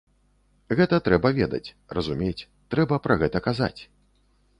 [0.77, 3.77] Гэта трэба ведаць, разумець, трэба пра гэта казаць.